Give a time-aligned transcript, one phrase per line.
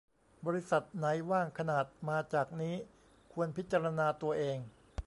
[0.45, 2.75] บริษัทไหนว่างขนาดมาจากนี้
[3.33, 4.57] ควรพิจารณาตัวเอง